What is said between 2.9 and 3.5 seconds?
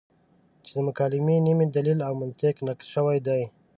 شوی دی.